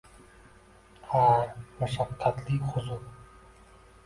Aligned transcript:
Ha-a, 1.11 1.43
mashaqqatli 1.83 2.57
huzur 2.71 3.07